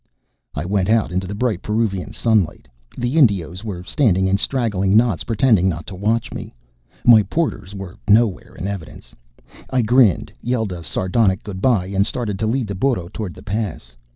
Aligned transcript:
I 0.55 0.65
went 0.65 0.89
out 0.89 1.11
into 1.11 1.27
the 1.27 1.35
bright 1.35 1.61
Peruvian 1.61 2.11
sunlight. 2.11 2.67
The 2.97 3.19
Indios 3.19 3.63
were 3.63 3.83
standing 3.83 4.25
in 4.25 4.35
straggling 4.37 4.97
knots, 4.97 5.23
pretending 5.23 5.69
not 5.69 5.85
to 5.85 5.95
watch 5.95 6.33
me. 6.33 6.55
My 7.05 7.21
porters 7.21 7.75
were 7.75 7.99
nowhere 8.09 8.55
in 8.55 8.65
evidence. 8.65 9.13
I 9.69 9.83
grinned, 9.83 10.33
yelled 10.41 10.71
a 10.71 10.83
sardonic 10.83 11.43
goodbye, 11.43 11.85
and 11.85 12.03
started 12.03 12.39
to 12.39 12.47
lead 12.47 12.65
the 12.65 12.73
burro 12.73 13.09
toward 13.09 13.35
the 13.35 13.43
Pass. 13.43 13.95